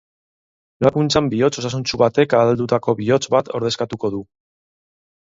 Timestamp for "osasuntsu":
1.63-2.01